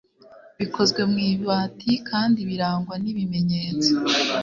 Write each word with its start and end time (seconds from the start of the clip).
bikozwe 0.59 1.01
mu 1.11 1.17
ibati 1.29 1.91
kandi 2.09 2.39
birangwa 2.49 2.95
n'ibimenyetso 3.03 3.91